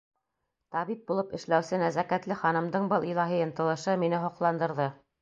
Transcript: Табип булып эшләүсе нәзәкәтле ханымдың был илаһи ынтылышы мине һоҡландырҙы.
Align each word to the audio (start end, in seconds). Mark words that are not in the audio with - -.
Табип 0.75 1.03
булып 1.11 1.35
эшләүсе 1.39 1.79
нәзәкәтле 1.83 2.39
ханымдың 2.41 2.91
был 2.95 3.09
илаһи 3.13 3.45
ынтылышы 3.49 3.99
мине 4.07 4.27
һоҡландырҙы. 4.29 4.95